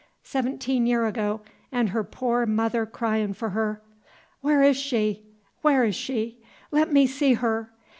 [0.23, 1.41] Seventeen year ago,
[1.71, 3.83] 'n' her poor mother cryin' for her,
[4.39, 5.27] 'Where is she?
[5.61, 6.41] where is she?
[6.71, 7.69] Let me see her!